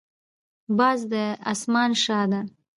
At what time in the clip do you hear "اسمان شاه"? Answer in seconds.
1.51-2.25